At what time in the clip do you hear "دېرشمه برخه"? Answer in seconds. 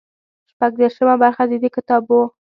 0.81-1.43